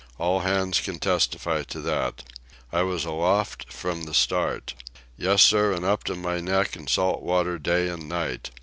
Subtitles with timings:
[0.17, 2.23] All hands can testify to that.
[2.73, 4.73] I was aloft from the start.
[5.15, 8.49] Yes, sir, and up to my neck in salt water day and night.